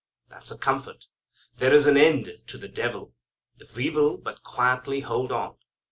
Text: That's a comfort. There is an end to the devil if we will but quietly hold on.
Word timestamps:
That's 0.29 0.49
a 0.49 0.57
comfort. 0.57 1.05
There 1.57 1.71
is 1.75 1.85
an 1.85 1.95
end 1.95 2.27
to 2.47 2.57
the 2.57 2.67
devil 2.67 3.13
if 3.59 3.75
we 3.75 3.91
will 3.91 4.17
but 4.17 4.41
quietly 4.41 5.01
hold 5.01 5.31
on. 5.31 5.55